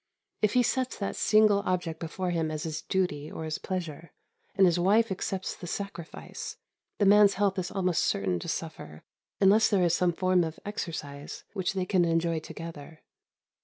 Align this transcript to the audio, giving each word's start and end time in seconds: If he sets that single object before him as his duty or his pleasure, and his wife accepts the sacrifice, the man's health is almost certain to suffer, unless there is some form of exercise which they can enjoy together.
If 0.41 0.53
he 0.53 0.63
sets 0.63 0.97
that 0.97 1.15
single 1.15 1.59
object 1.63 1.99
before 1.99 2.31
him 2.31 2.49
as 2.49 2.63
his 2.63 2.81
duty 2.81 3.31
or 3.31 3.43
his 3.43 3.59
pleasure, 3.59 4.13
and 4.55 4.65
his 4.65 4.79
wife 4.79 5.11
accepts 5.11 5.55
the 5.55 5.67
sacrifice, 5.67 6.57
the 6.97 7.05
man's 7.05 7.35
health 7.35 7.59
is 7.59 7.69
almost 7.69 8.01
certain 8.03 8.39
to 8.39 8.47
suffer, 8.47 9.03
unless 9.39 9.69
there 9.69 9.83
is 9.83 9.93
some 9.93 10.13
form 10.13 10.43
of 10.43 10.59
exercise 10.65 11.43
which 11.53 11.73
they 11.75 11.85
can 11.85 12.03
enjoy 12.03 12.39
together. 12.39 13.03